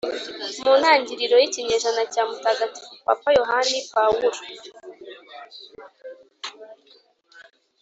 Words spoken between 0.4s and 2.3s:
mu ntangiriro y’ikinyejana cya